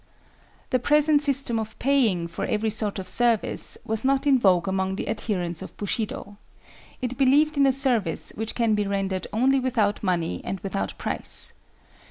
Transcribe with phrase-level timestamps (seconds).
[0.71, 4.95] The present system of paying for every sort of service was not in vogue among
[4.95, 6.37] the adherents of Bushido.
[7.03, 11.53] It believed in a service which can be rendered only without money and without price.